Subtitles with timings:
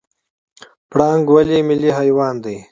[0.89, 2.57] پړانګ ولې ملي حیوان دی؟